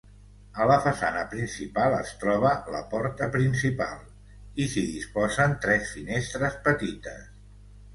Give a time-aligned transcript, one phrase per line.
[0.63, 4.03] A la façana principal es troba la porta principal
[4.65, 7.35] i s'hi disposen tres finestres petites.